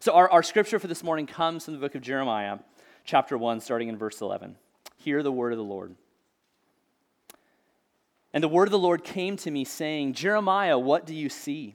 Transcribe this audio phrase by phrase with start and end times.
[0.00, 2.58] So, our, our scripture for this morning comes from the book of Jeremiah,
[3.04, 4.56] chapter 1, starting in verse 11.
[4.96, 5.96] Hear the word of the Lord.
[8.32, 11.74] And the word of the Lord came to me, saying, Jeremiah, what do you see?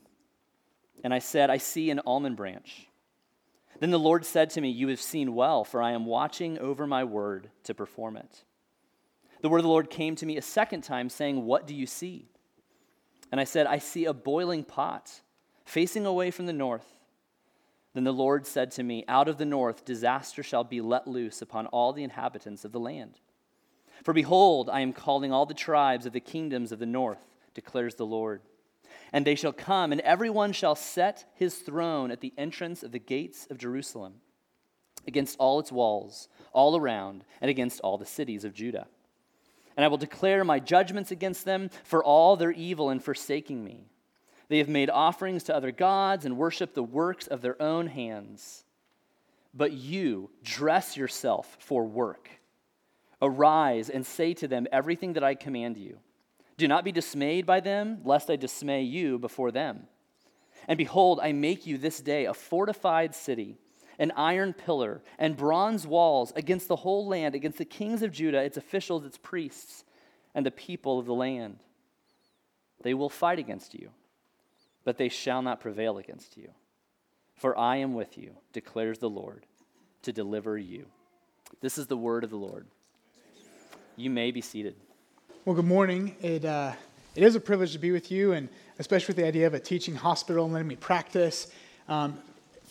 [1.03, 2.87] And I said, I see an almond branch.
[3.81, 6.87] Then the Lord said to me, You have seen well, for I am watching over
[6.87, 8.45] my word to perform it.
[9.41, 11.85] The word of the Lord came to me a second time, saying, What do you
[11.85, 12.29] see?
[13.33, 15.11] And I said, I see a boiling pot
[15.65, 16.92] facing away from the north.
[17.93, 21.41] Then the Lord said to me, Out of the north disaster shall be let loose
[21.41, 23.19] upon all the inhabitants of the land.
[24.03, 27.95] For behold, I am calling all the tribes of the kingdoms of the north, declares
[27.95, 28.41] the Lord.
[29.11, 32.99] And they shall come, and everyone shall set his throne at the entrance of the
[32.99, 34.15] gates of Jerusalem,
[35.07, 38.87] against all its walls, all around, and against all the cities of Judah
[39.75, 43.87] and I will declare my judgments against them for all their evil in forsaking me.
[44.49, 48.63] They have made offerings to other gods and worshiped the works of their own hands.
[49.53, 52.29] But you dress yourself for work.
[53.21, 55.99] Arise and say to them everything that I command you.
[56.57, 59.87] Do not be dismayed by them, lest I dismay you before them.
[60.67, 63.57] And behold, I make you this day a fortified city
[63.99, 68.41] an iron pillar, and bronze walls against the whole land, against the kings of Judah,
[68.41, 69.83] its officials, its priests,
[70.33, 71.59] and the people of the land.
[72.81, 73.91] They will fight against you,
[74.83, 76.49] but they shall not prevail against you.
[77.35, 79.45] For I am with you, declares the Lord,
[80.03, 80.85] to deliver you.
[81.61, 82.67] This is the word of the Lord.
[83.95, 84.75] You may be seated.
[85.45, 86.15] Well, good morning.
[86.21, 86.73] It, uh,
[87.15, 89.59] it is a privilege to be with you, and especially with the idea of a
[89.59, 91.51] teaching hospital and letting me practice.
[91.87, 92.17] Um,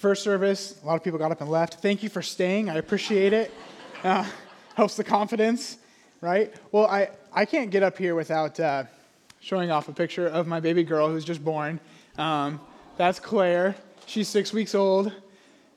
[0.03, 1.75] First service, a lot of people got up and left.
[1.75, 2.69] Thank you for staying.
[2.69, 3.53] I appreciate it.
[4.03, 4.27] Uh,
[4.75, 5.79] helps the confidence,
[6.21, 6.53] right?
[6.73, 8.83] Well, I, I can't get up here without uh,
[9.39, 11.79] showing off a picture of my baby girl who's just born.
[12.19, 12.61] Um,
[12.97, 13.75] that's Claire.
[14.07, 15.13] She's six weeks old.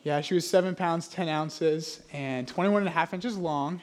[0.04, 3.82] Yeah, she was seven pounds, 10 ounces, and 21 and a half inches long.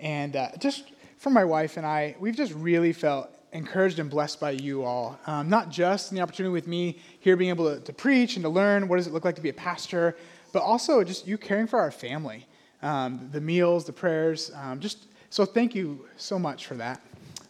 [0.00, 0.84] And uh, just
[1.18, 5.18] for my wife and I, we've just really felt encouraged and blessed by you all.
[5.26, 8.42] Um, not just in the opportunity with me here being able to, to, preach and
[8.44, 10.16] to learn what does it look like to be a pastor,
[10.52, 12.46] but also just you caring for our family,
[12.82, 14.50] um, the meals, the prayers.
[14.54, 17.00] Um, just so thank you so much for that.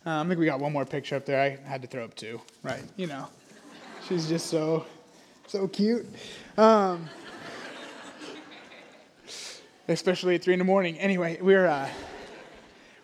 [0.07, 1.41] Um, I think we got one more picture up there.
[1.41, 2.83] I had to throw up two, right?
[2.97, 3.29] You know,
[4.09, 4.87] she's just so
[5.47, 6.07] so cute.
[6.57, 7.09] Um,
[9.87, 10.99] especially at three in the morning.
[10.99, 11.67] Anyway, we're.
[11.67, 11.89] Uh,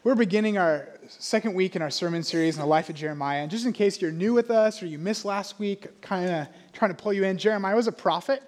[0.02, 3.40] we're beginning our second week in our sermon series in the life of Jeremiah.
[3.40, 6.46] And just in case you're new with us or you missed last week, kind of
[6.74, 8.42] trying to pull you in, Jeremiah was a prophet,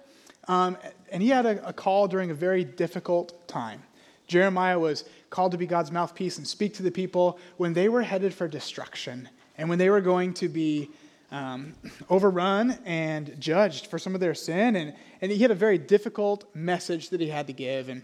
[0.47, 0.77] um,
[1.11, 3.81] and he had a, a call during a very difficult time.
[4.27, 8.03] Jeremiah was called to be God's mouthpiece and speak to the people when they were
[8.03, 10.91] headed for destruction and when they were going to be
[11.31, 11.75] um,
[12.09, 14.75] overrun and judged for some of their sin.
[14.75, 17.89] And, and he had a very difficult message that he had to give.
[17.89, 18.03] And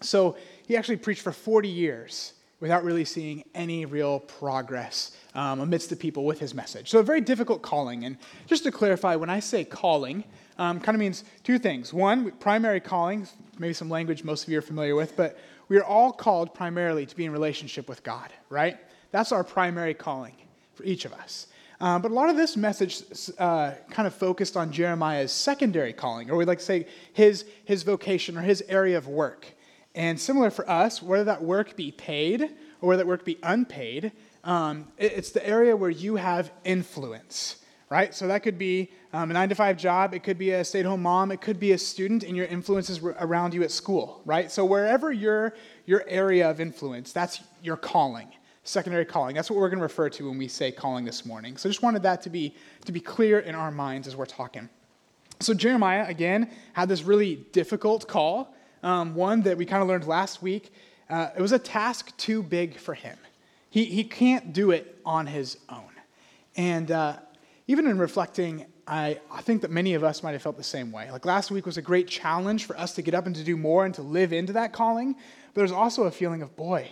[0.00, 0.36] so
[0.66, 5.96] he actually preached for 40 years without really seeing any real progress um, amidst the
[5.96, 6.90] people with his message.
[6.90, 8.04] So, a very difficult calling.
[8.04, 8.16] And
[8.46, 10.22] just to clarify, when I say calling,
[10.58, 11.92] um, kind of means two things.
[11.92, 13.26] One, primary calling,
[13.58, 15.38] maybe some language most of you are familiar with, but
[15.68, 18.78] we are all called primarily to be in relationship with God, right?
[19.10, 20.34] That's our primary calling
[20.74, 21.48] for each of us.
[21.82, 23.02] Um, but a lot of this message
[23.40, 27.82] uh, kind of focused on Jeremiah's secondary calling, or we like to say his, his
[27.82, 29.52] vocation or his area of work.
[29.96, 32.42] And similar for us, whether that work be paid
[32.80, 34.12] or whether that work be unpaid,
[34.44, 37.56] um, it, it's the area where you have influence,
[37.90, 38.14] right?
[38.14, 40.80] So that could be um, a nine to five job, it could be a stay
[40.80, 43.72] at home mom, it could be a student, and your influence is around you at
[43.72, 44.52] school, right?
[44.52, 45.54] So wherever your,
[45.86, 48.28] your area of influence, that's your calling,
[48.64, 49.34] secondary calling.
[49.34, 51.56] That's what we're going to refer to when we say calling this morning.
[51.56, 54.26] So I just wanted that to be, to be clear in our minds as we're
[54.26, 54.68] talking.
[55.40, 60.06] So Jeremiah, again, had this really difficult call um, one that we kind of learned
[60.06, 60.72] last week.
[61.08, 63.16] Uh, it was a task too big for him.
[63.70, 65.90] He, he can't do it on his own.
[66.56, 67.16] And uh,
[67.66, 70.92] even in reflecting, I, I think that many of us might have felt the same
[70.92, 71.10] way.
[71.10, 73.56] Like last week was a great challenge for us to get up and to do
[73.56, 75.14] more and to live into that calling.
[75.14, 76.90] But there's also a feeling of, boy,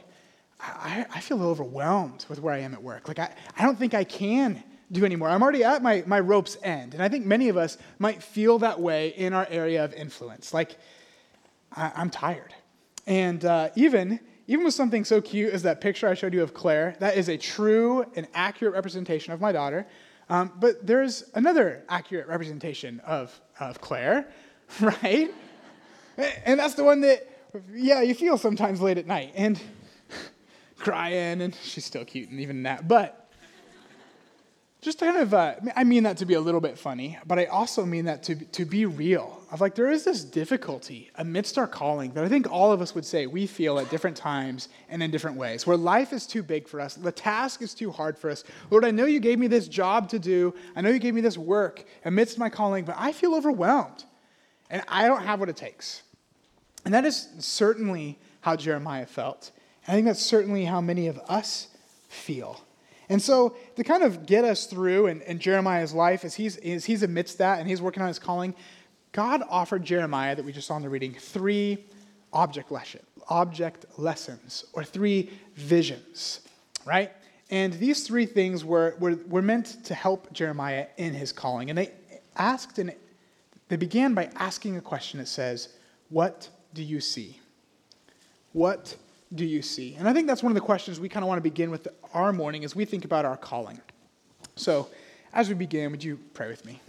[0.63, 3.09] I, I feel overwhelmed with where I am at work.
[3.09, 4.63] Like, I, I don't think I can
[4.93, 5.29] do anymore.
[5.29, 6.95] I'm already at my, my rope's end.
[6.95, 10.53] And I think many of us might feel that way in our area of influence.
[10.53, 10.77] Like,
[11.73, 12.53] I, am tired.
[13.07, 16.53] And uh, even, even with something so cute as that picture I showed you of
[16.53, 19.87] Claire, that is a true and accurate representation of my daughter.
[20.29, 24.29] Um, but there's another accurate representation of, of Claire,
[24.81, 25.33] right?
[26.45, 27.27] And that's the one that,
[27.73, 29.61] yeah, you feel sometimes late at night and
[30.81, 32.89] crying, and she's still cute, and even that.
[32.89, 33.21] But
[34.81, 37.45] just kind of, uh, I mean that to be a little bit funny, but I
[37.47, 39.39] also mean that to, to be real.
[39.53, 42.95] Of like, there is this difficulty amidst our calling that I think all of us
[42.95, 46.43] would say we feel at different times and in different ways, where life is too
[46.43, 48.43] big for us, the task is too hard for us.
[48.71, 51.21] Lord, I know you gave me this job to do, I know you gave me
[51.21, 54.05] this work amidst my calling, but I feel overwhelmed,
[54.71, 56.03] and I don't have what it takes.
[56.87, 59.51] And that is certainly how Jeremiah felt.
[59.89, 61.69] I think that's certainly how many of us
[62.09, 62.61] feel.
[63.09, 66.85] And so, to kind of get us through in, in Jeremiah's life, as he's, as
[66.85, 68.55] he's amidst that and he's working on his calling,
[69.13, 71.85] God offered Jeremiah, that we just saw in the reading, three
[72.33, 76.41] object, lesson, object lessons or three visions,
[76.85, 77.11] right?
[77.51, 81.69] And these three things were, were, were meant to help Jeremiah in his calling.
[81.69, 81.91] And they
[82.37, 82.95] asked, and
[83.69, 85.71] they began by asking a question that says,
[86.11, 87.41] What do you see?
[88.53, 88.97] What
[89.35, 89.95] do you see?
[89.95, 91.89] And I think that's one of the questions we kind of want to begin with
[92.13, 93.81] our morning as we think about our calling.
[94.57, 94.89] So,
[95.33, 96.81] as we begin, would you pray with me?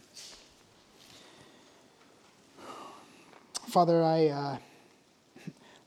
[3.67, 4.57] Father, I, uh,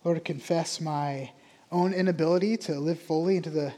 [0.05, 1.31] Lord, confess my
[1.73, 3.75] own inability to live fully into the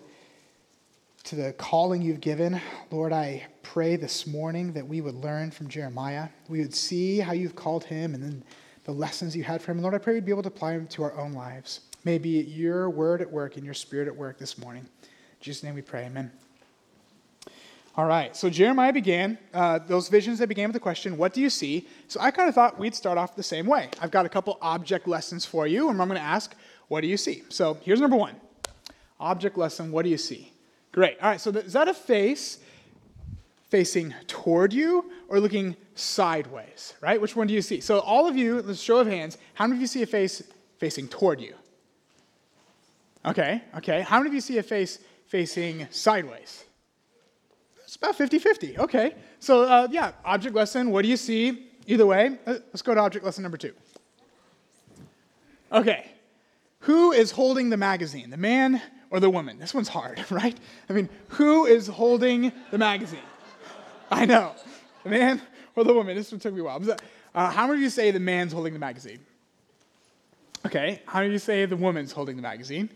[1.25, 2.61] to the calling you've given.
[2.93, 6.29] Lord, I pray this morning that we would learn from Jeremiah.
[6.49, 8.45] We would see how you've called him and then
[8.85, 9.83] the lessons you had for him.
[9.83, 11.81] Lord, I pray we'd be able to apply them to our own lives.
[12.07, 14.85] May be your word at work and your spirit at work this morning.
[15.03, 15.09] In
[15.41, 16.31] Jesus' name we pray, amen.
[17.97, 21.41] All right, so Jeremiah began uh, those visions that began with the question, What do
[21.41, 21.89] you see?
[22.07, 23.89] So I kind of thought we'd start off the same way.
[24.01, 26.55] I've got a couple object lessons for you, and I'm going to ask,
[26.87, 27.43] What do you see?
[27.49, 28.37] So here's number one
[29.19, 30.53] Object lesson, what do you see?
[30.93, 31.19] Great.
[31.21, 32.61] All right, so is that a face
[33.69, 37.21] facing toward you or looking sideways, right?
[37.21, 37.81] Which one do you see?
[37.81, 40.41] So all of you, let's show of hands, how many of you see a face
[40.79, 41.57] facing toward you?
[43.27, 44.03] Okay, okay.
[44.03, 46.65] How many of you see a face facing sideways?
[47.83, 48.79] It's about 50 50.
[48.79, 49.15] Okay.
[49.41, 50.91] So, uh, yeah, object lesson.
[50.91, 51.67] What do you see?
[51.89, 53.73] Either way, uh, let's go to object lesson number two.
[55.71, 56.07] Okay.
[56.81, 58.81] Who is holding the magazine, the man
[59.11, 59.59] or the woman?
[59.59, 60.57] This one's hard, right?
[60.89, 63.19] I mean, who is holding the magazine?
[64.11, 64.53] I know.
[65.05, 65.43] The man
[65.75, 66.17] or the woman?
[66.17, 66.83] This one took me a while.
[67.35, 69.19] Uh, how many of you say the man's holding the magazine?
[70.65, 71.03] Okay.
[71.07, 72.89] How many of you say the woman's holding the magazine?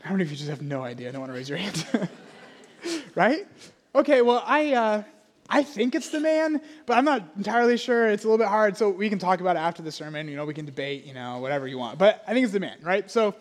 [0.02, 1.08] How many of you just have no idea?
[1.08, 1.86] I don't want to raise your hand.
[3.14, 3.46] right?
[3.94, 5.02] Okay, well, I, uh,
[5.48, 8.08] I think it's the man, but I'm not entirely sure.
[8.08, 10.26] It's a little bit hard, so we can talk about it after the sermon.
[10.26, 11.98] You know, we can debate, you know, whatever you want.
[11.98, 13.10] But I think it's the man, right?
[13.10, 13.34] So,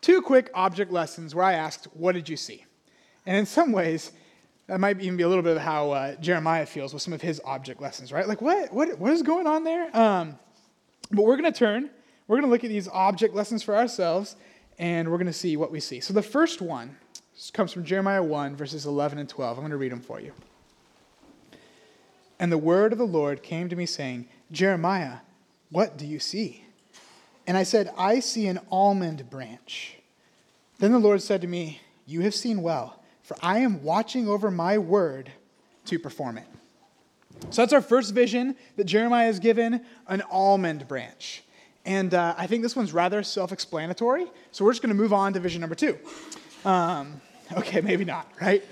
[0.00, 2.64] two quick object lessons where I asked, What did you see?
[3.26, 4.12] And in some ways,
[4.68, 7.20] that might even be a little bit of how uh, Jeremiah feels with some of
[7.20, 8.26] his object lessons, right?
[8.26, 9.94] Like, what, what, what is going on there?
[9.94, 10.38] Um,
[11.10, 11.90] but we're going to turn,
[12.26, 14.36] we're going to look at these object lessons for ourselves
[14.78, 16.00] and we're going to see what we see.
[16.00, 16.96] So the first one
[17.52, 19.58] comes from Jeremiah 1, verses 11 and 12.
[19.58, 20.32] I'm going to read them for you.
[22.38, 25.18] And the word of the Lord came to me, saying, Jeremiah,
[25.70, 26.64] what do you see?
[27.46, 29.96] And I said, I see an almond branch.
[30.78, 34.50] Then the Lord said to me, You have seen well, for I am watching over
[34.50, 35.30] my word
[35.86, 36.46] to perform it.
[37.50, 41.42] So that's our first vision that Jeremiah is given an almond branch.
[41.84, 44.26] And uh, I think this one's rather self explanatory.
[44.52, 45.98] So we're just going to move on to vision number two.
[46.64, 47.20] Um,
[47.56, 48.64] okay, maybe not, right?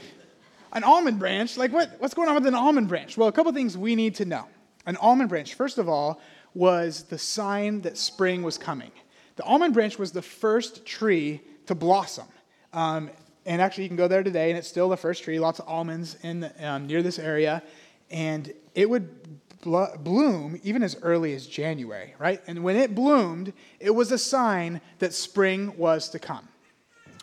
[0.72, 3.18] An almond branch, like what, what's going on with an almond branch?
[3.18, 4.46] Well, a couple things we need to know.
[4.86, 6.20] An almond branch, first of all,
[6.54, 8.90] was the sign that spring was coming.
[9.36, 12.26] The almond branch was the first tree to blossom.
[12.72, 13.10] Um,
[13.44, 15.68] and actually, you can go there today, and it's still the first tree, lots of
[15.68, 17.62] almonds in the, um, near this area.
[18.10, 19.08] And it would
[19.62, 22.40] bloom even as early as January, right?
[22.46, 26.48] And when it bloomed, it was a sign that spring was to come.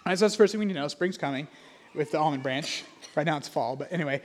[0.05, 0.87] So that's the first thing we need to know.
[0.87, 1.47] Spring's coming
[1.93, 2.83] with the almond branch.
[3.15, 4.21] Right now it's fall, but anyway.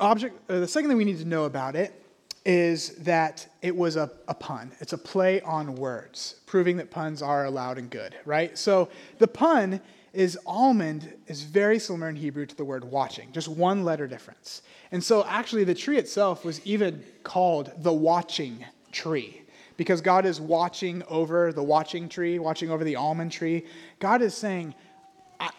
[0.00, 2.04] Object, uh, the second thing we need to know about it
[2.44, 4.72] is that it was a, a pun.
[4.80, 8.56] It's a play on words, proving that puns are allowed and good, right?
[8.56, 8.88] So
[9.18, 9.80] the pun
[10.12, 14.62] is almond is very similar in Hebrew to the word watching, just one letter difference.
[14.90, 19.42] And so actually the tree itself was even called the watching tree
[19.76, 23.64] because God is watching over the watching tree, watching over the almond tree.
[24.00, 24.74] God is saying,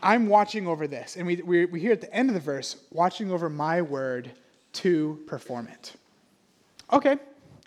[0.03, 1.15] I'm watching over this.
[1.15, 4.32] And we, we, we hear at the end of the verse, watching over my word
[4.74, 5.94] to perform it.
[6.91, 7.18] Okay,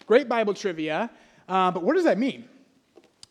[0.07, 1.11] great Bible trivia.
[1.49, 2.49] Uh, but what does that mean?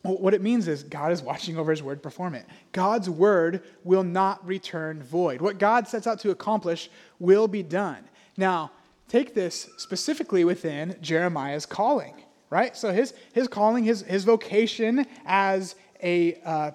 [0.02, 2.44] What it means is God is watching over his word perform it.
[2.72, 5.40] God's word will not return void.
[5.40, 6.90] What God sets out to accomplish
[7.20, 8.04] will be done.
[8.36, 8.72] Now,
[9.08, 12.14] take this specifically within Jeremiah's calling,
[12.50, 12.76] right?
[12.76, 16.70] So his, his calling, his, his vocation as a uh,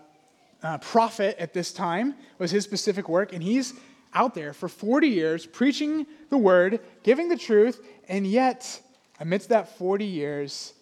[0.64, 3.74] uh, prophet at this time was his specific work, and he's
[4.14, 8.82] out there for 40 years preaching the word, giving the truth, and yet,
[9.20, 10.74] amidst that 40 years,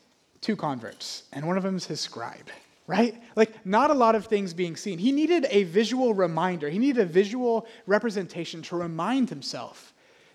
[0.46, 2.50] two converts, and one of them is his scribe,
[2.86, 3.20] right?
[3.36, 5.00] Like, not a lot of things being seen.
[5.00, 9.92] He needed a visual reminder, he needed a visual representation to remind himself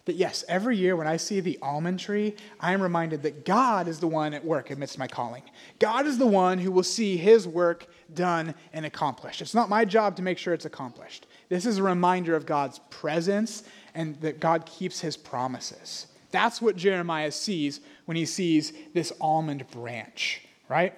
[0.07, 3.87] that, yes, every year when I see the almond tree, I am reminded that God
[3.87, 5.45] is the one at work amidst my calling.
[5.79, 9.41] God is the one who will see his work done and accomplished.
[9.41, 11.29] It's not my job to make sure it's accomplished.
[11.49, 13.63] This is a reminder of God's presence
[13.95, 16.09] and that God keeps his promises.
[16.31, 20.95] That's what Jeremiah sees when he sees this almond branch, right?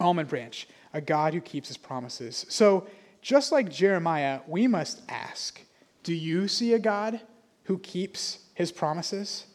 [0.00, 2.44] Almond branch, a God who keeps his promises.
[2.48, 2.86] So,
[3.20, 5.60] just like Jeremiah, we must ask
[6.02, 7.20] do you see a God
[7.64, 9.46] who keeps his promises?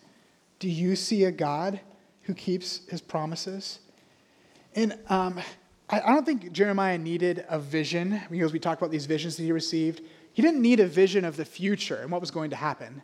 [0.60, 1.82] Do you see a God
[2.22, 3.80] who keeps his promises?
[4.75, 5.39] And um,
[5.89, 9.44] I, I don't think Jeremiah needed a vision because we talk about these visions that
[9.44, 10.01] he received.
[10.34, 13.01] He didn't need a vision of the future and what was going to happen.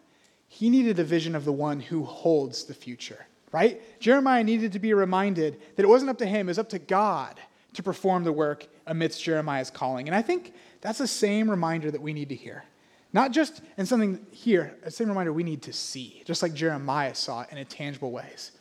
[0.54, 3.82] He needed a vision of the one who holds the future, right?
[4.00, 6.78] Jeremiah needed to be reminded that it wasn't up to him, it was up to
[6.78, 7.40] God
[7.74, 10.08] to perform the work amidst Jeremiah's calling.
[10.08, 12.66] And I think that's the same reminder that we need to hear.
[13.14, 17.16] Not just in something here, a same reminder we need to see, just like Jeremiah
[17.16, 18.52] saw it in intangible ways.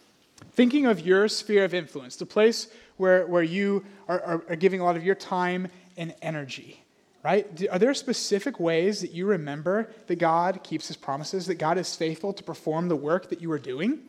[0.52, 4.80] Thinking of your sphere of influence, the place where, where you are, are, are giving
[4.80, 5.68] a lot of your time
[5.98, 6.81] and energy,
[7.22, 7.68] right?
[7.70, 11.94] Are there specific ways that you remember that God keeps his promises, that God is
[11.94, 14.00] faithful to perform the work that you are doing?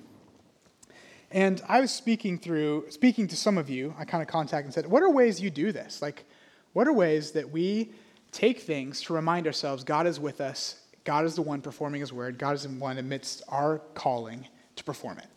[1.31, 4.73] And I was speaking through, speaking to some of you, I kind of contacted and
[4.73, 6.01] said, What are ways you do this?
[6.01, 6.25] Like,
[6.73, 7.91] what are ways that we
[8.31, 12.13] take things to remind ourselves God is with us, God is the one performing his
[12.13, 15.27] word, God is the one amidst our calling to perform it?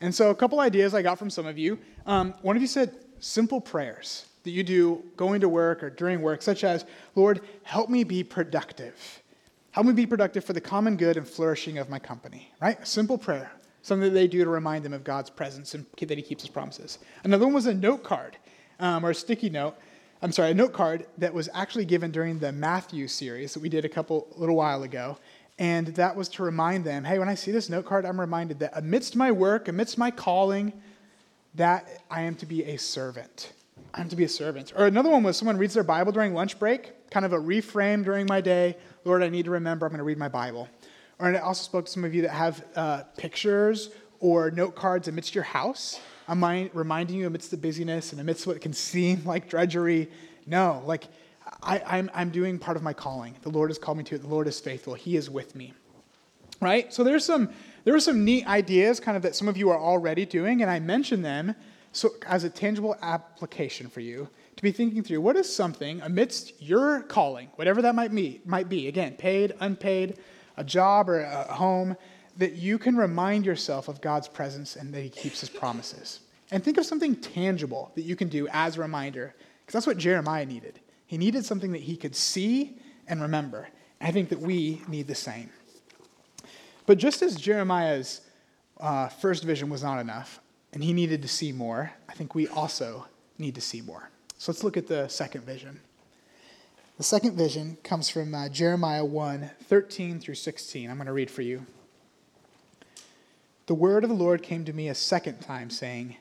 [0.00, 1.78] And so, a couple ideas I got from some of you.
[2.04, 6.20] Um, one of you said simple prayers that you do going to work or during
[6.22, 6.84] work, such as,
[7.14, 9.22] Lord, help me be productive.
[9.72, 12.78] Help me be productive for the common good and flourishing of my company, right?
[12.80, 13.50] A simple prayer,
[13.82, 16.50] something that they do to remind them of God's presence and that He keeps His
[16.50, 16.98] promises.
[17.24, 18.36] Another one was a note card
[18.78, 19.76] um, or a sticky note.
[20.22, 23.68] I'm sorry, a note card that was actually given during the Matthew series that we
[23.68, 25.18] did a couple, little while ago.
[25.58, 28.58] And that was to remind them hey, when I see this note card, I'm reminded
[28.60, 30.72] that amidst my work, amidst my calling,
[31.54, 33.52] that I am to be a servant.
[33.96, 34.72] I'm to be a servant.
[34.76, 38.04] Or another one was someone reads their Bible during lunch break, kind of a reframe
[38.04, 38.76] during my day.
[39.04, 40.68] Lord, I need to remember I'm going to read my Bible.
[41.18, 45.06] Or I also spoke to some of you that have uh, pictures or note cards
[45.06, 46.00] amidst your house.
[46.28, 50.10] Reminding you amidst the busyness and amidst what can seem like drudgery.
[50.46, 51.04] No, like
[51.62, 53.36] I, I'm, I'm doing part of my calling.
[53.42, 54.22] The Lord has called me to it.
[54.22, 54.94] The Lord is faithful.
[54.94, 55.72] He is with me.
[56.60, 56.92] Right?
[56.92, 57.50] So there's some
[57.84, 60.70] there are some neat ideas kind of that some of you are already doing, and
[60.70, 61.54] I mentioned them
[61.94, 66.60] so as a tangible application for you to be thinking through what is something amidst
[66.62, 70.18] your calling, whatever that might be, might be, again, paid, unpaid,
[70.56, 71.96] a job or a home,
[72.36, 76.20] that you can remind yourself of God's presence and that He keeps His promises.
[76.50, 79.98] And think of something tangible that you can do as a reminder, because that's what
[79.98, 80.80] Jeremiah needed.
[81.06, 83.68] He needed something that he could see and remember.
[84.00, 85.50] I think that we need the same.
[86.86, 88.20] But just as Jeremiah's
[88.78, 90.40] uh, first vision was not enough,
[90.74, 93.06] and he needed to see more, I think we also
[93.38, 94.10] need to see more.
[94.38, 95.80] So let's look at the second vision.
[96.98, 100.90] The second vision comes from uh, Jeremiah 1 13 through 16.
[100.90, 101.64] I'm going to read for you.
[103.66, 106.16] The word of the Lord came to me a second time, saying,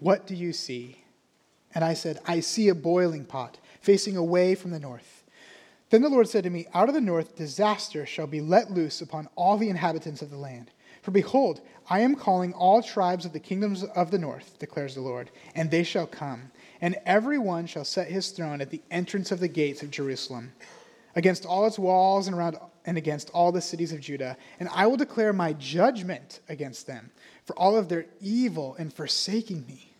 [0.00, 0.98] What do you see?
[1.74, 5.24] And I said, I see a boiling pot facing away from the north.
[5.90, 9.00] Then the Lord said to me, Out of the north disaster shall be let loose
[9.00, 10.70] upon all the inhabitants of the land.
[11.02, 15.00] For behold, I am calling all tribes of the kingdoms of the north, declares the
[15.00, 19.32] Lord, and they shall come, and every one shall set his throne at the entrance
[19.32, 20.52] of the gates of Jerusalem,
[21.16, 22.56] against all its walls and around
[22.86, 27.10] and against all the cities of Judah, and I will declare my judgment against them
[27.44, 29.92] for all of their evil in forsaking me.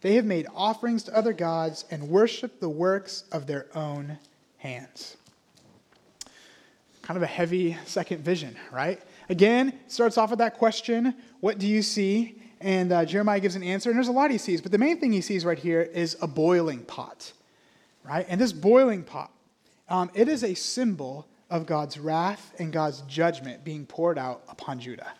[0.00, 4.18] They have made offerings to other gods and worshiped the works of their own
[4.58, 5.16] hands.
[7.02, 9.00] Kind of a heavy second vision, right?
[9.28, 12.42] Again, starts off with that question What do you see?
[12.60, 14.98] And uh, Jeremiah gives an answer, and there's a lot he sees, but the main
[14.98, 17.32] thing he sees right here is a boiling pot,
[18.02, 18.26] right?
[18.28, 19.30] And this boiling pot,
[19.88, 24.80] um, it is a symbol of God's wrath and God's judgment being poured out upon
[24.80, 25.12] Judah.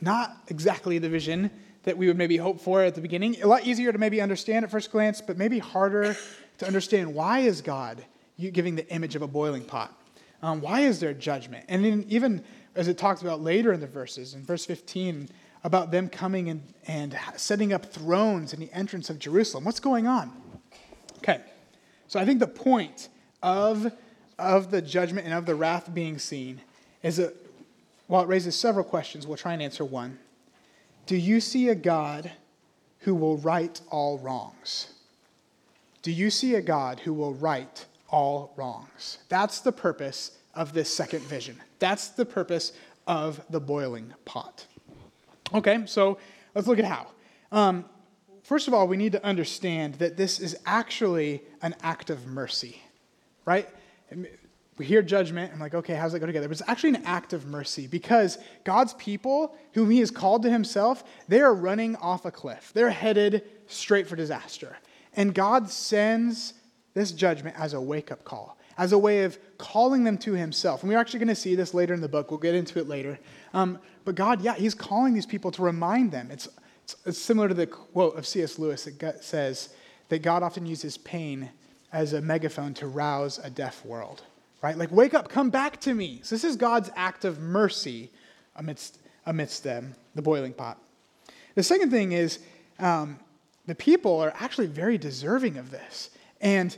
[0.00, 1.50] Not exactly the vision
[1.82, 3.40] that we would maybe hope for at the beginning.
[3.42, 6.16] A lot easier to maybe understand at first glance, but maybe harder
[6.58, 8.04] to understand why is God
[8.38, 9.94] giving the image of a boiling pot?
[10.42, 11.64] Um, why is there judgment?
[11.68, 12.44] And even
[12.76, 15.28] as it talks about later in the verses, in verse 15,
[15.64, 19.64] about them coming and, and setting up thrones in the entrance of Jerusalem.
[19.64, 20.30] What's going on?
[21.18, 21.40] Okay,
[22.06, 23.08] so I think the point
[23.42, 23.92] of,
[24.38, 26.60] of the judgment and of the wrath being seen
[27.02, 27.34] is that
[28.06, 30.18] while it raises several questions, we'll try and answer one.
[31.06, 32.30] Do you see a God
[33.00, 34.92] who will right all wrongs?
[36.02, 39.18] Do you see a God who will right all wrongs?
[39.28, 41.60] That's the purpose of this second vision.
[41.78, 42.72] That's the purpose
[43.06, 44.66] of the boiling pot.
[45.54, 46.18] Okay, so
[46.54, 47.06] let's look at how.
[47.52, 47.84] Um,
[48.42, 52.82] first of all, we need to understand that this is actually an act of mercy,
[53.44, 53.68] right?
[54.78, 56.48] We hear judgment, I'm like, okay, how does that go together?
[56.48, 60.50] But it's actually an act of mercy because God's people, whom He has called to
[60.50, 62.72] Himself, they are running off a cliff.
[62.74, 64.76] They're headed straight for disaster.
[65.14, 66.54] And God sends
[66.92, 70.82] this judgment as a wake up call, as a way of calling them to Himself.
[70.82, 72.30] And we're actually going to see this later in the book.
[72.30, 73.18] We'll get into it later.
[73.54, 76.30] Um, but God, yeah, He's calling these people to remind them.
[76.30, 76.48] It's,
[76.84, 78.58] it's, it's similar to the quote of C.S.
[78.58, 79.70] Lewis that says
[80.08, 81.50] that God often uses pain
[81.92, 84.22] as a megaphone to rouse a deaf world
[84.62, 84.76] right?
[84.76, 86.20] Like, wake up, come back to me.
[86.24, 88.10] So, this is God's act of mercy
[88.56, 90.78] amidst, amidst them, the boiling pot.
[91.54, 92.40] The second thing is
[92.78, 93.18] um,
[93.66, 96.10] the people are actually very deserving of this.
[96.40, 96.76] And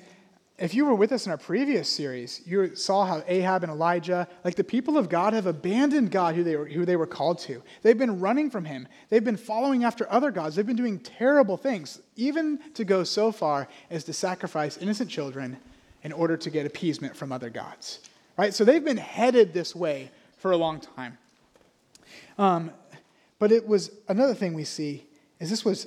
[0.58, 4.26] if you were with us in our previous series, you saw how Ahab and Elijah,
[4.44, 7.38] like the people of God, have abandoned God who they, were, who they were called
[7.40, 7.62] to.
[7.82, 8.88] They've been running from him.
[9.08, 10.56] They've been following after other gods.
[10.56, 15.58] They've been doing terrible things, even to go so far as to sacrifice innocent children
[16.02, 18.00] in order to get appeasement from other gods.
[18.36, 18.52] Right?
[18.52, 21.18] So they've been headed this way for a long time.
[22.36, 22.72] Um,
[23.38, 25.06] but it was another thing we see
[25.38, 25.86] is this was,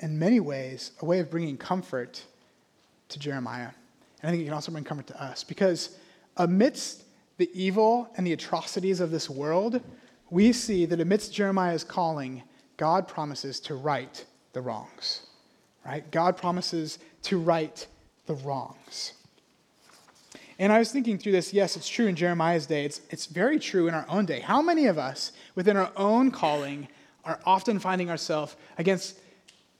[0.00, 2.24] in many ways, a way of bringing comfort
[3.10, 3.70] to Jeremiah.
[4.22, 5.96] And I think it can also bring comfort to us because
[6.36, 7.04] amidst
[7.36, 9.80] the evil and the atrocities of this world,
[10.30, 12.42] we see that amidst Jeremiah's calling,
[12.76, 15.22] God promises to right the wrongs.
[15.86, 16.10] Right?
[16.10, 17.86] God promises to right
[18.26, 19.12] the wrongs.
[20.58, 22.84] And I was thinking through this, yes, it's true in Jeremiah's day.
[22.84, 24.40] It's, it's very true in our own day.
[24.40, 26.88] How many of us, within our own calling,
[27.24, 29.20] are often finding ourselves against,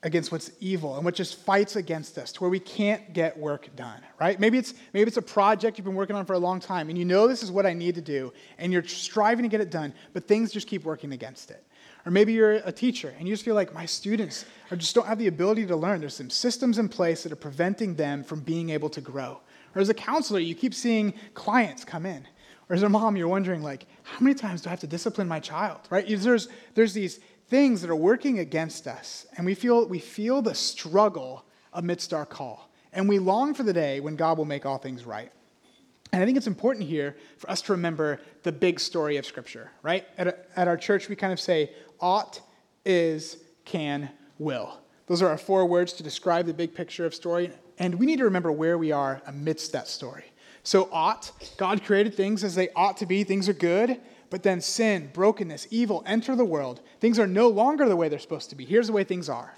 [0.01, 3.75] against what's evil and what just fights against us to where we can't get work
[3.75, 4.39] done, right?
[4.39, 6.97] Maybe it's, maybe it's a project you've been working on for a long time and
[6.97, 9.69] you know this is what I need to do and you're striving to get it
[9.69, 11.65] done, but things just keep working against it.
[12.05, 15.05] Or maybe you're a teacher and you just feel like my students are just don't
[15.05, 15.99] have the ability to learn.
[15.99, 19.41] There's some systems in place that are preventing them from being able to grow.
[19.75, 22.25] Or as a counselor, you keep seeing clients come in.
[22.69, 25.27] Or as a mom, you're wondering, like, how many times do I have to discipline
[25.27, 25.81] my child?
[25.89, 26.05] Right?
[26.07, 30.53] There's, there's these things that are working against us, and we feel, we feel the
[30.53, 32.69] struggle amidst our call.
[32.93, 35.31] And we long for the day when God will make all things right.
[36.11, 39.71] And I think it's important here for us to remember the big story of Scripture,
[39.83, 40.07] right?
[40.17, 42.41] At, a, at our church, we kind of say, ought,
[42.83, 44.09] is, can,
[44.39, 44.79] will.
[45.05, 47.51] Those are our four words to describe the big picture of story.
[47.77, 50.25] And we need to remember where we are amidst that story.
[50.63, 53.99] So, ought, God created things as they ought to be, things are good,
[54.29, 56.81] but then sin, brokenness, evil enter the world.
[56.99, 58.65] Things are no longer the way they're supposed to be.
[58.65, 59.55] Here's the way things are.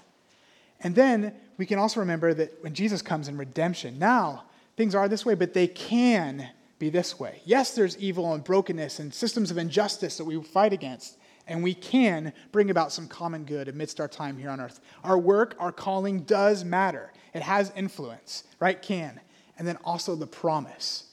[0.80, 4.44] And then we can also remember that when Jesus comes in redemption, now
[4.76, 7.40] things are this way, but they can be this way.
[7.44, 11.74] Yes, there's evil and brokenness and systems of injustice that we fight against, and we
[11.74, 14.80] can bring about some common good amidst our time here on earth.
[15.04, 17.12] Our work, our calling does matter.
[17.34, 18.80] It has influence, right?
[18.80, 19.20] Can.
[19.58, 21.04] And then also the promise.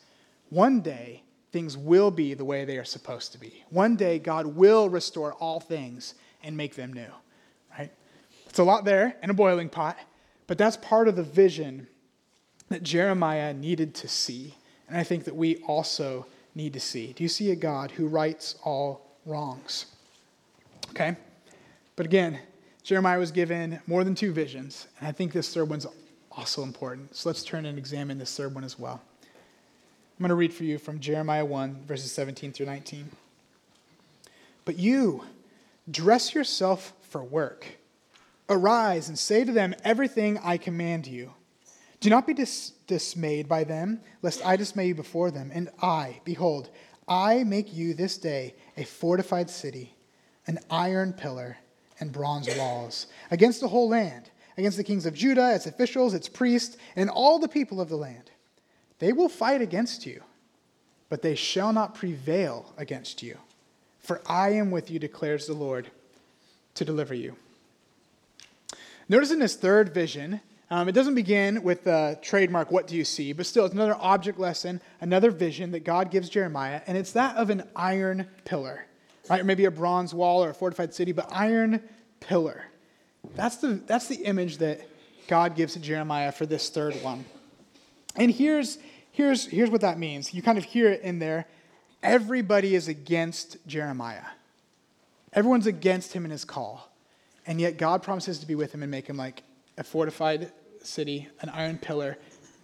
[0.49, 3.63] One day, things will be the way they are supposed to be.
[3.69, 7.11] One day, God will restore all things and make them new,
[7.77, 7.91] right?
[8.47, 9.97] It's a lot there in a boiling pot,
[10.47, 11.87] but that's part of the vision
[12.69, 14.55] that Jeremiah needed to see.
[14.87, 17.13] And I think that we also need to see.
[17.13, 19.87] Do you see a God who rights all wrongs?
[20.91, 21.15] Okay?
[21.95, 22.39] But again,
[22.83, 25.85] Jeremiah was given more than two visions, and I think this third one's
[26.31, 27.15] also important.
[27.15, 29.01] So let's turn and examine this third one as well.
[30.19, 33.09] I'm going to read for you from Jeremiah 1, verses 17 through 19.
[34.65, 35.23] But you,
[35.89, 37.65] dress yourself for work.
[38.49, 41.33] Arise and say to them everything I command you.
[42.01, 45.51] Do not be dis- dismayed by them, lest I dismay you before them.
[45.53, 46.69] And I, behold,
[47.07, 49.95] I make you this day a fortified city,
[50.47, 51.59] an iron pillar
[52.01, 56.27] and bronze walls, against the whole land against the kings of Judah, its officials, its
[56.27, 58.29] priests, and all the people of the land.
[58.99, 60.21] They will fight against you,
[61.09, 63.37] but they shall not prevail against you.
[63.99, 65.89] For I am with you, declares the Lord,
[66.75, 67.35] to deliver you.
[69.07, 73.03] Notice in this third vision, um, it doesn't begin with the trademark, what do you
[73.03, 73.33] see?
[73.33, 77.35] But still, it's another object lesson, another vision that God gives Jeremiah, and it's that
[77.37, 78.85] of an iron pillar,
[79.29, 79.41] right?
[79.41, 81.81] Or maybe a bronze wall or a fortified city, but iron
[82.19, 82.65] pillar.
[83.35, 84.81] That's the, that's the image that
[85.27, 87.25] God gives to Jeremiah for this third one.
[88.19, 88.77] And here's,
[89.11, 90.33] here's, here's what that means.
[90.33, 91.45] You kind of hear it in there.
[92.03, 94.25] everybody is against Jeremiah.
[95.33, 96.91] Everyone's against him and his call.
[97.47, 99.43] And yet God promises to be with him and make him like
[99.77, 100.51] a fortified
[100.83, 102.17] city, an iron pillar.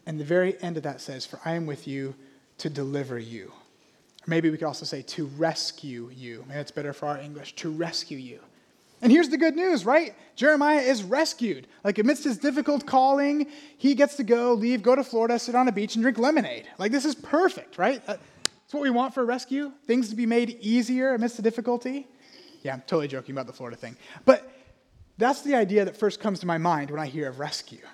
[0.06, 2.14] And the very end of that says, For I am with you
[2.60, 3.48] to deliver you.
[3.48, 6.44] Or maybe we could also say, to rescue you.
[6.48, 8.40] Maybe that's better for our English, to rescue you.
[9.02, 10.16] And here's the good news, right?
[10.36, 11.68] Jeremiah is rescued.
[11.84, 15.68] Like, amidst his difficult calling, he gets to go, leave, go to Florida, sit on
[15.68, 16.68] a beach, and drink lemonade.
[16.78, 18.02] Like, this is perfect, right?
[18.08, 19.72] Uh, that's what we want for rescue.
[19.86, 22.08] Things to be made easier amidst the difficulty.
[22.64, 23.96] Yeah, I'm totally joking about the Florida thing.
[24.26, 24.52] But
[25.18, 27.86] that's the idea that first comes to my mind when I hear of rescue,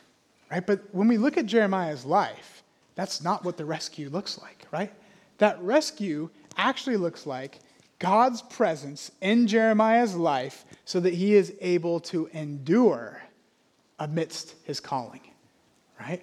[0.49, 0.65] right?
[0.65, 2.63] But when we look at Jeremiah's life,
[2.95, 4.91] that's not what the rescue looks like, right?
[5.39, 7.59] That rescue actually looks like
[7.99, 13.21] God's presence in Jeremiah's life so that he is able to endure
[13.97, 15.21] amidst his calling,
[15.97, 16.21] right?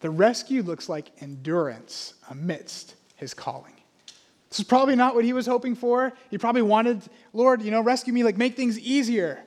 [0.00, 3.74] The rescue looks like endurance amidst his calling.
[4.48, 6.14] This is probably not what he was hoping for.
[6.30, 7.02] He probably wanted,
[7.34, 9.44] Lord, you know, rescue me, like make things easier.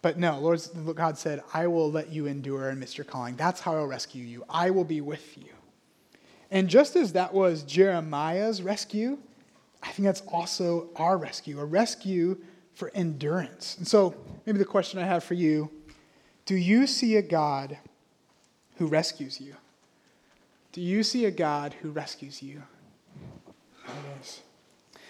[0.00, 3.36] But no, Lord God said, I will let you endure amidst your calling.
[3.36, 4.42] That's how I'll rescue you.
[4.48, 5.52] I will be with you.
[6.50, 9.18] And just as that was Jeremiah's rescue,
[9.82, 12.38] I think that's also our rescue, a rescue
[12.76, 13.76] for endurance.
[13.78, 15.70] And so, maybe the question I have for you
[16.44, 17.76] do you see a God
[18.76, 19.56] who rescues you?
[20.70, 22.62] Do you see a God who rescues you?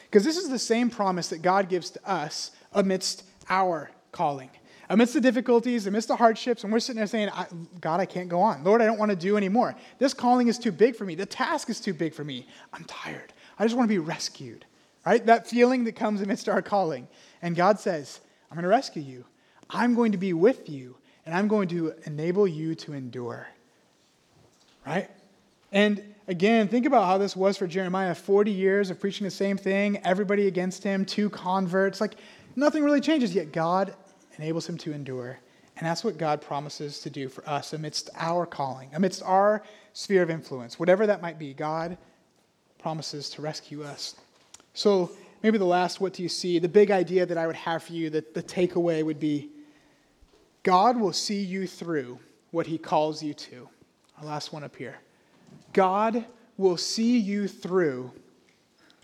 [0.04, 4.48] Because this is the same promise that God gives to us amidst our calling.
[4.88, 7.28] Amidst the difficulties, amidst the hardships, and we're sitting there saying,
[7.80, 8.62] God, I can't go on.
[8.62, 9.74] Lord, I don't want to do anymore.
[9.98, 11.16] This calling is too big for me.
[11.16, 12.46] The task is too big for me.
[12.72, 13.32] I'm tired.
[13.58, 14.64] I just want to be rescued.
[15.04, 15.24] Right?
[15.26, 17.08] That feeling that comes amidst our calling.
[17.42, 18.20] And God says,
[18.50, 19.24] I'm going to rescue you.
[19.70, 23.48] I'm going to be with you, and I'm going to enable you to endure.
[24.86, 25.10] Right?
[25.72, 29.56] And again, think about how this was for Jeremiah 40 years of preaching the same
[29.56, 32.00] thing, everybody against him, two converts.
[32.00, 32.14] Like,
[32.54, 33.94] nothing really changes, yet God
[34.38, 35.38] enables him to endure.
[35.76, 40.22] And that's what God promises to do for us amidst our calling, amidst our sphere
[40.22, 40.78] of influence.
[40.78, 41.98] Whatever that might be, God
[42.78, 44.14] promises to rescue us.
[44.72, 45.10] So,
[45.42, 46.58] maybe the last, what do you see?
[46.58, 49.50] The big idea that I would have for you, that the takeaway would be
[50.62, 52.18] God will see you through
[52.50, 53.68] what he calls you to.
[54.18, 54.96] Our last one up here.
[55.72, 56.24] God
[56.56, 58.10] will see you through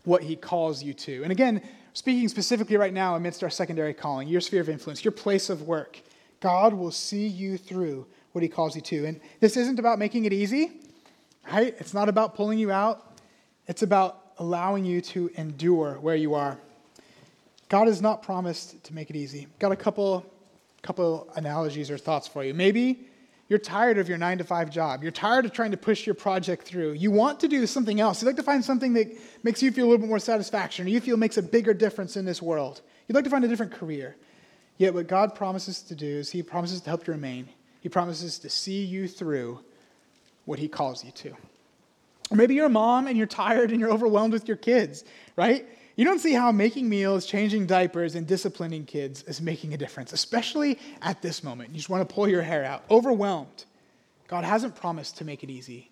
[0.05, 1.23] what he calls you to.
[1.23, 5.12] And again, speaking specifically right now amidst our secondary calling, your sphere of influence, your
[5.12, 6.01] place of work,
[6.40, 9.07] God will see you through what he calls you to.
[9.07, 10.81] And this isn't about making it easy,
[11.51, 11.77] right?
[11.79, 13.21] It's not about pulling you out,
[13.68, 16.59] it's about allowing you to endure where you are.
[17.68, 19.49] God has not promised to make it easy.
[19.59, 20.27] Got a couple,
[20.83, 22.53] couple analogies or thoughts for you.
[22.53, 23.07] Maybe
[23.49, 25.03] you're tired of your nine to five job.
[25.03, 26.92] You're tired of trying to push your project through.
[26.92, 28.23] You want to do something else.
[28.23, 30.88] You'd like to find something that makes you feel a little bit more satisfaction, or
[30.88, 32.81] you feel makes a bigger difference in this world.
[33.07, 34.16] You'd like to find a different career.
[34.79, 37.49] Yet, what God promises to do is He promises to help you remain.
[37.81, 39.61] He promises to see you through
[40.45, 41.37] what He calls you to.
[42.33, 45.05] Or maybe you're a mom and you're tired and you're overwhelmed with your kids,
[45.37, 45.68] right?
[45.97, 50.14] You don't see how making meals, changing diapers, and disciplining kids is making a difference,
[50.14, 51.71] especially at this moment.
[51.73, 53.66] You just want to pull your hair out, overwhelmed.
[54.29, 55.90] God hasn't promised to make it easy.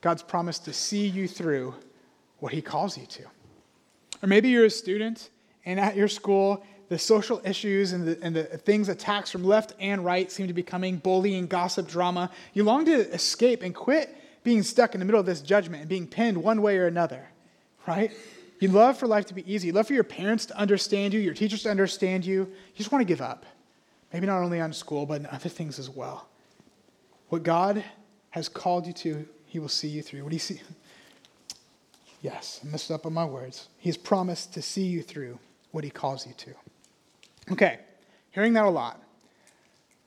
[0.00, 1.72] God's promised to see you through
[2.40, 3.22] what He calls you to.
[4.24, 5.30] Or maybe you're a student
[5.64, 9.74] and at your school, the social issues and the, and the things, attacks from left
[9.78, 12.32] and right seem to be coming bullying, gossip, drama.
[12.54, 14.12] You long to escape and quit
[14.46, 17.26] being stuck in the middle of this judgment and being pinned one way or another,
[17.84, 18.12] right?
[18.60, 19.66] You'd love for life to be easy.
[19.66, 22.42] You'd love for your parents to understand you, your teachers to understand you.
[22.42, 23.44] You just want to give up.
[24.12, 26.28] Maybe not only on school, but in other things as well.
[27.28, 27.82] What God
[28.30, 30.22] has called you to, He will see you through.
[30.22, 30.60] What do you see?
[32.22, 33.68] Yes, I messed up on my words.
[33.78, 35.38] He's promised to see you through
[35.70, 36.54] what He calls you to.
[37.52, 37.78] Okay,
[38.30, 39.00] hearing that a lot.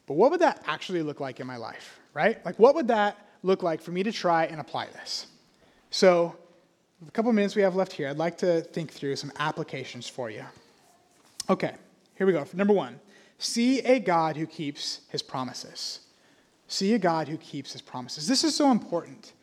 [0.08, 2.44] But what would that actually look like in my life, right?
[2.44, 5.28] Like, what would that look like for me to try and apply this?
[5.92, 6.36] So,
[7.08, 10.30] a couple minutes we have left here, I'd like to think through some applications for
[10.30, 10.44] you.
[11.50, 11.74] Okay,
[12.16, 12.46] here we go.
[12.54, 13.00] Number one,
[13.38, 16.02] see a God who keeps his promises.
[16.68, 18.28] See a God who keeps his promises.
[18.28, 19.34] This is so important.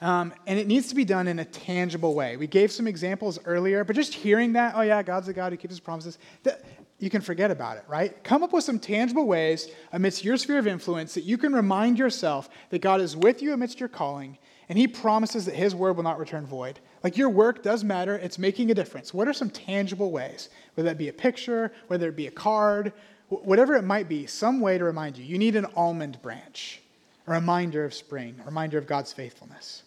[0.00, 2.36] Um, and it needs to be done in a tangible way.
[2.36, 5.56] We gave some examples earlier, but just hearing that, oh yeah, God's a God who
[5.56, 6.64] keeps his promises, that,
[6.98, 8.22] you can forget about it, right?
[8.24, 11.98] Come up with some tangible ways amidst your sphere of influence that you can remind
[11.98, 15.96] yourself that God is with you amidst your calling and he promises that his word
[15.96, 16.80] will not return void.
[17.04, 19.14] Like your work does matter, it's making a difference.
[19.14, 20.48] What are some tangible ways?
[20.74, 22.92] Whether that be a picture, whether it be a card,
[23.28, 25.24] whatever it might be, some way to remind you.
[25.24, 26.80] You need an almond branch,
[27.26, 29.82] a reminder of spring, a reminder of God's faithfulness.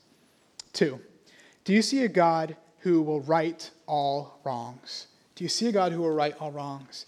[0.72, 1.00] Two,
[1.65, 5.08] do you see a God who will right all wrongs?
[5.39, 7.06] Do you see a God who will right all wrongs?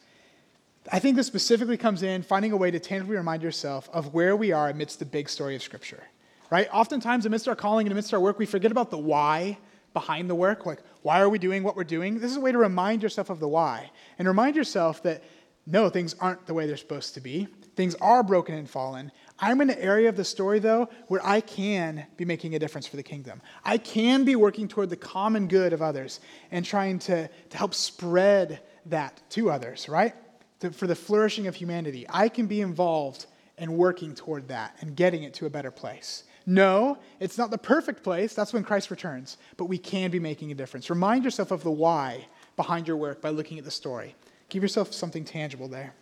[0.89, 4.37] I think this specifically comes in finding a way to tangibly remind yourself of where
[4.37, 6.01] we are amidst the big story of Scripture.
[6.49, 6.69] Right?
[6.71, 9.57] Oftentimes, amidst our calling and amidst our work, we forget about the why
[9.93, 10.65] behind the work.
[10.65, 12.19] Like, why are we doing what we're doing?
[12.19, 15.21] This is a way to remind yourself of the why and remind yourself that
[15.67, 17.49] no, things aren't the way they're supposed to be.
[17.75, 19.11] Things are broken and fallen.
[19.41, 22.85] I'm in an area of the story, though, where I can be making a difference
[22.85, 23.41] for the kingdom.
[23.65, 26.19] I can be working toward the common good of others
[26.51, 30.13] and trying to, to help spread that to others, right?
[30.59, 32.05] To, for the flourishing of humanity.
[32.07, 33.25] I can be involved
[33.57, 36.23] in working toward that and getting it to a better place.
[36.45, 38.35] No, it's not the perfect place.
[38.35, 39.37] That's when Christ returns.
[39.57, 40.89] But we can be making a difference.
[40.89, 44.15] Remind yourself of the why behind your work by looking at the story.
[44.49, 45.95] Give yourself something tangible there.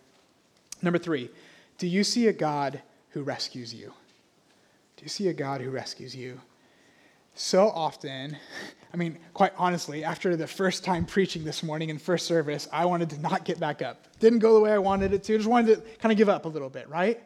[0.82, 1.30] Number three,
[1.78, 3.92] do you see a God who rescues you?
[4.96, 6.40] Do you see a God who rescues you?
[7.34, 8.36] So often,
[8.92, 12.84] I mean, quite honestly, after the first time preaching this morning in first service, I
[12.86, 14.06] wanted to not get back up.
[14.18, 15.36] Didn't go the way I wanted it to.
[15.36, 17.20] Just wanted to kind of give up a little bit, right?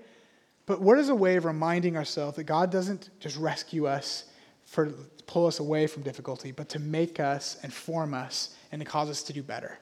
[0.67, 4.25] But what is a way of reminding ourselves that God doesn't just rescue us
[4.65, 4.93] for
[5.27, 9.09] pull us away from difficulty, but to make us and form us and to cause
[9.09, 9.79] us to do better?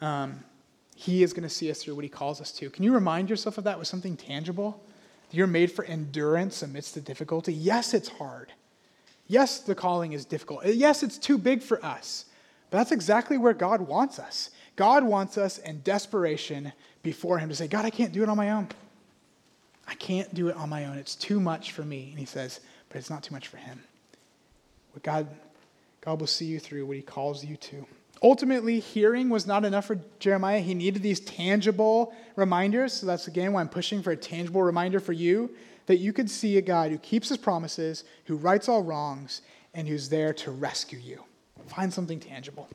[0.00, 0.44] Um,
[0.94, 2.70] he is going to see us through what He calls us to.
[2.70, 4.82] Can you remind yourself of that with something tangible?
[5.30, 7.52] You're made for endurance amidst the difficulty.
[7.52, 8.52] Yes, it's hard.
[9.26, 10.64] Yes, the calling is difficult.
[10.64, 12.24] Yes, it's too big for us.
[12.70, 14.50] But that's exactly where God wants us.
[14.76, 18.36] God wants us in desperation before Him to say, God, I can't do it on
[18.36, 18.68] my own.
[19.86, 20.96] I can't do it on my own.
[20.96, 22.08] It's too much for me.
[22.10, 23.82] And He says, but it's not too much for Him.
[24.94, 25.26] But God,
[26.00, 27.86] God will see you through what He calls you to.
[28.22, 30.60] Ultimately, hearing was not enough for Jeremiah.
[30.60, 32.92] He needed these tangible reminders.
[32.92, 35.50] So that's again why I'm pushing for a tangible reminder for you
[35.86, 39.86] that you could see a God who keeps his promises, who rights all wrongs, and
[39.86, 41.24] who's there to rescue you.
[41.68, 42.68] Find something tangible.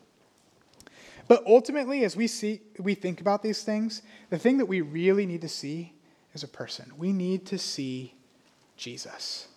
[1.28, 5.26] But ultimately, as we see we think about these things, the thing that we really
[5.26, 5.94] need to see
[6.34, 6.92] is a person.
[6.98, 8.14] We need to see
[8.78, 9.48] Jesus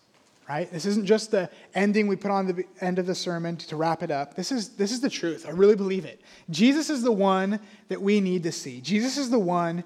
[0.48, 0.70] right?
[0.70, 4.02] This isn't just the ending we put on the end of the sermon to wrap
[4.02, 4.34] it up.
[4.34, 5.44] This is, this is the truth.
[5.46, 6.20] I really believe it.
[6.50, 8.80] Jesus is the one that we need to see.
[8.80, 9.82] Jesus is the one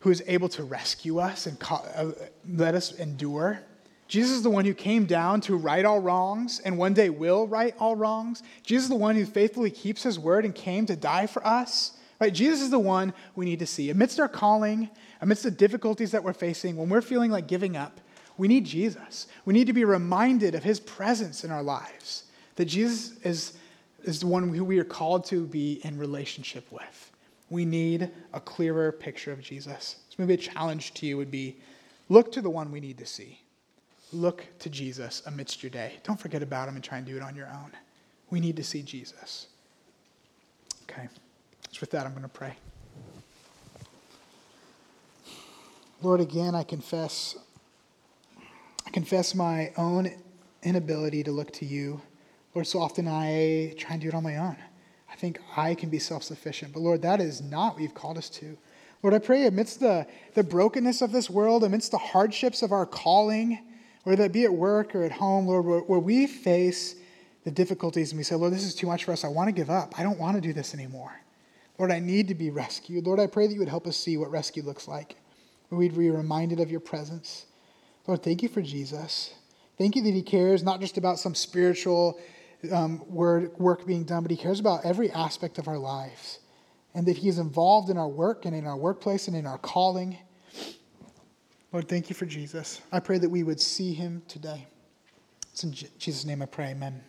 [0.00, 2.12] who is able to rescue us and uh,
[2.48, 3.60] let us endure.
[4.08, 7.46] Jesus is the one who came down to right all wrongs and one day will
[7.46, 8.42] right all wrongs.
[8.62, 11.96] Jesus is the one who faithfully keeps his word and came to die for us.
[12.20, 12.32] Right?
[12.32, 13.90] Jesus is the one we need to see.
[13.90, 14.90] Amidst our calling,
[15.20, 18.00] amidst the difficulties that we're facing, when we're feeling like giving up,
[18.42, 19.28] we need Jesus.
[19.44, 22.24] We need to be reminded of his presence in our lives,
[22.56, 23.52] that Jesus is,
[24.02, 27.12] is the one who we are called to be in relationship with.
[27.50, 29.94] We need a clearer picture of Jesus.
[30.08, 31.54] So maybe a challenge to you would be
[32.08, 33.38] look to the one we need to see.
[34.12, 36.00] Look to Jesus amidst your day.
[36.02, 37.70] Don't forget about him and try and do it on your own.
[38.30, 39.46] We need to see Jesus.
[40.90, 41.06] Okay.
[41.70, 42.56] So with that, I'm going to pray.
[46.02, 47.36] Lord, again, I confess
[48.92, 50.12] confess my own
[50.62, 52.00] inability to look to you.
[52.54, 54.56] Lord, so often I try and do it on my own.
[55.10, 56.72] I think I can be self sufficient.
[56.72, 58.56] But Lord, that is not what you've called us to.
[59.02, 62.86] Lord, I pray amidst the, the brokenness of this world, amidst the hardships of our
[62.86, 63.58] calling,
[64.04, 66.94] whether that be at work or at home, Lord, where, where we face
[67.44, 69.24] the difficulties and we say, Lord, this is too much for us.
[69.24, 69.98] I want to give up.
[69.98, 71.12] I don't want to do this anymore.
[71.78, 73.06] Lord, I need to be rescued.
[73.06, 75.16] Lord, I pray that you would help us see what rescue looks like.
[75.70, 77.46] We'd be reminded of your presence.
[78.06, 79.34] Lord, thank you for Jesus.
[79.78, 82.20] Thank you that he cares not just about some spiritual
[82.70, 86.38] um, word, work being done, but he cares about every aspect of our lives.
[86.94, 89.58] And that he is involved in our work and in our workplace and in our
[89.58, 90.18] calling.
[91.72, 92.82] Lord, thank you for Jesus.
[92.92, 94.66] I pray that we would see him today.
[95.52, 96.70] It's in Jesus' name I pray.
[96.70, 97.02] Amen.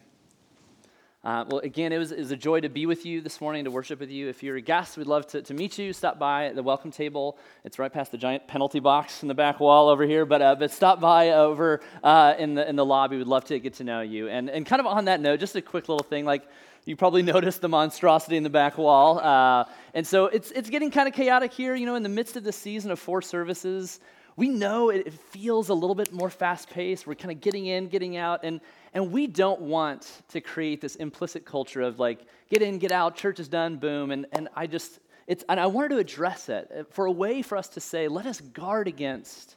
[1.23, 3.63] Uh, well, again, it was, it was, a joy to be with you this morning,
[3.63, 4.27] to worship with you.
[4.27, 5.93] If you're a guest, we'd love to, to meet you.
[5.93, 7.37] Stop by the welcome table.
[7.63, 10.25] It's right past the giant penalty box in the back wall over here.
[10.25, 13.15] But, uh, but stop by over uh, in, the, in the lobby.
[13.15, 14.27] We'd love to get to know you.
[14.27, 16.43] And, and kind of on that note, just a quick little thing like,
[16.83, 19.19] you probably noticed the monstrosity in the back wall.
[19.19, 22.35] Uh, and so it's, it's getting kind of chaotic here, you know, in the midst
[22.35, 24.01] of the season of four services
[24.35, 27.05] we know it, feels a little bit more fast paced.
[27.05, 28.61] We're kind of getting in, getting out, and,
[28.93, 33.15] and we don't want to create this implicit culture of like, get in, get out,
[33.15, 34.11] church is done, boom.
[34.11, 37.41] And, and I just, it's, and I wanted to address it uh, for a way
[37.41, 39.55] for us to say, let us guard against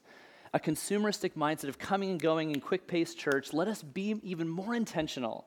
[0.53, 3.53] a consumeristic mindset of coming and going in quick paced church.
[3.53, 5.47] Let us be even more intentional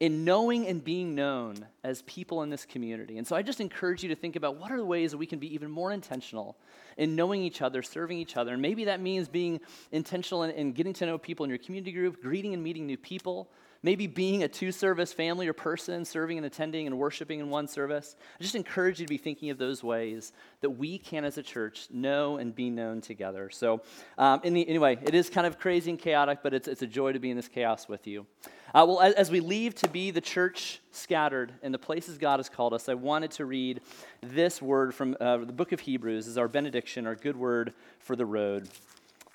[0.00, 3.18] in knowing and being known as people in this community.
[3.18, 5.26] And so I just encourage you to think about what are the ways that we
[5.26, 6.56] can be even more intentional
[6.96, 8.52] in knowing each other, serving each other.
[8.52, 9.60] And maybe that means being
[9.92, 12.98] intentional in, in getting to know people in your community group, greeting and meeting new
[12.98, 13.50] people.
[13.82, 17.66] Maybe being a two service family or person, serving and attending and worshiping in one
[17.66, 18.16] service.
[18.38, 21.42] I just encourage you to be thinking of those ways that we can, as a
[21.42, 23.50] church, know and be known together.
[23.50, 23.82] So,
[24.18, 27.12] um, the, anyway, it is kind of crazy and chaotic, but it's, it's a joy
[27.12, 28.26] to be in this chaos with you.
[28.74, 32.38] Uh, well, as, as, we leave to be the church scattered in the places God
[32.38, 33.82] has called us, I wanted to read
[34.22, 38.16] this word from uh, the book of Hebrews as our benediction, our good word for
[38.16, 38.70] the road.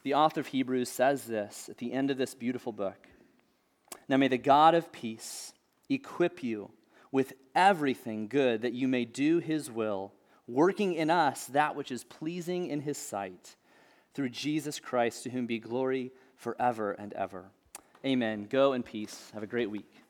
[0.01, 3.07] The author of Hebrews says this at the end of this beautiful book.
[4.09, 5.53] Now may the God of peace
[5.89, 6.71] equip you
[7.11, 10.13] with everything good that you may do his will,
[10.47, 13.55] working in us that which is pleasing in his sight,
[14.13, 17.51] through Jesus Christ, to whom be glory forever and ever.
[18.05, 18.47] Amen.
[18.49, 19.31] Go in peace.
[19.33, 20.06] Have a great week.